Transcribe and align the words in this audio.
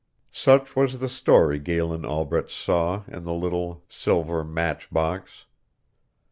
Such 0.31 0.75
was 0.75 0.97
the 0.97 1.07
story 1.07 1.59
Galen 1.59 2.05
Albret 2.05 2.49
saw 2.49 3.03
in 3.07 3.23
the 3.23 3.35
little 3.35 3.83
silver 3.87 4.43
match 4.43 4.89
box. 4.89 5.45